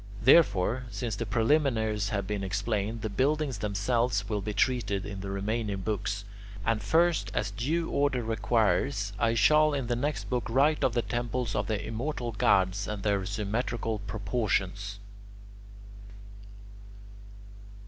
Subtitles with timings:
[0.23, 5.29] Therefore, since the preliminaries have been explained, the buildings themselves will be treated in the
[5.29, 6.25] remaining books;
[6.65, 11.03] and first, as due order requires, I shall in the next book write of the
[11.03, 14.97] temples of the immortal gods and their symmetrical proportions.